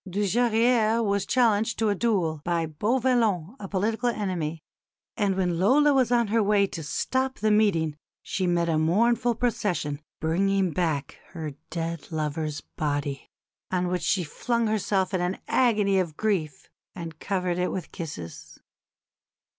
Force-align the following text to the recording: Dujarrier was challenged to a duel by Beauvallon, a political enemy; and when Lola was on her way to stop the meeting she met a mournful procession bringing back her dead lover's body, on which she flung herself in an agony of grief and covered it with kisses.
Dujarrier 0.09 1.03
was 1.03 1.27
challenged 1.27 1.77
to 1.77 1.89
a 1.89 1.93
duel 1.93 2.41
by 2.43 2.65
Beauvallon, 2.65 3.55
a 3.59 3.67
political 3.67 4.09
enemy; 4.09 4.63
and 5.15 5.35
when 5.35 5.59
Lola 5.59 5.93
was 5.93 6.11
on 6.11 6.29
her 6.29 6.41
way 6.41 6.65
to 6.65 6.81
stop 6.81 7.35
the 7.37 7.51
meeting 7.51 7.95
she 8.23 8.47
met 8.47 8.67
a 8.67 8.79
mournful 8.79 9.35
procession 9.35 9.99
bringing 10.19 10.71
back 10.71 11.19
her 11.33 11.51
dead 11.69 12.11
lover's 12.11 12.61
body, 12.61 13.29
on 13.69 13.89
which 13.89 14.01
she 14.01 14.23
flung 14.23 14.65
herself 14.65 15.13
in 15.13 15.21
an 15.21 15.37
agony 15.47 15.99
of 15.99 16.17
grief 16.17 16.67
and 16.95 17.19
covered 17.19 17.59
it 17.59 17.71
with 17.71 17.91
kisses. 17.91 18.57